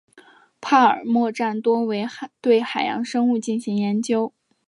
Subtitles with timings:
[0.59, 2.07] 帕尔默站多为
[2.41, 4.33] 对海洋生物进行研究。